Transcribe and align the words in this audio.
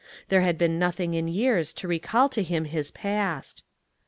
There 0.29 0.41
had 0.41 0.57
been 0.57 0.79
nothing 0.79 1.13
in 1.13 1.27
years 1.27 1.71
to 1.73 1.87
recall 1.87 2.27
to 2.29 2.41
him 2.41 2.65
his 2.65 2.89
past. 2.89 3.63